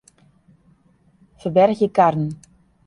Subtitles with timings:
[1.43, 2.29] Ferbergje karren.